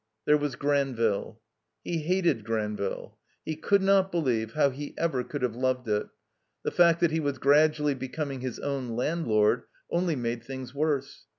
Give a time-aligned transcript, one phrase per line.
[0.25, 1.39] There was Granville.
[1.83, 3.19] He hated Granville.
[3.45, 6.07] He cotdd not believe how he ever could have loved it.
[6.63, 9.61] The fact that he was gradually becoming his own landlord
[9.91, 11.25] only made things worse.